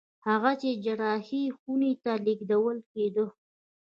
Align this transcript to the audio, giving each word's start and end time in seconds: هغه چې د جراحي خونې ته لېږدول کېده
هغه 0.27 0.51
چې 0.61 0.69
د 0.73 0.79
جراحي 0.85 1.43
خونې 1.57 1.93
ته 2.03 2.11
لېږدول 2.25 2.77
کېده 2.91 3.25